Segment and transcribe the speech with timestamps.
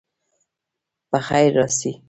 [1.09, 1.91] په خیر راسئ.